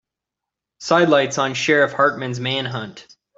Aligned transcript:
Sidelights 0.79 1.37
on 1.37 1.53
Sheriff 1.53 1.91
Hartman's 1.93 2.39
manhunt. 2.39 3.05